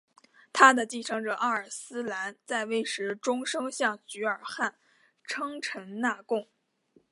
[0.51, 4.73] 他的继承者阿尔斯兰在位时终生向菊儿汗
[5.23, 6.47] 称臣纳贡。